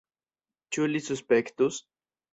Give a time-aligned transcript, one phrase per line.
[0.77, 1.81] Ĉu li suspektus?